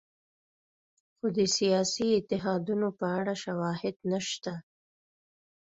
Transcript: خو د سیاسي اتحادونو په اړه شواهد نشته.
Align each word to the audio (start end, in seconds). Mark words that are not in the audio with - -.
خو 1.17 1.27
د 1.37 1.39
سیاسي 1.57 2.07
اتحادونو 2.19 2.87
په 2.99 3.05
اړه 3.19 3.33
شواهد 3.43 3.95
نشته. 4.11 4.53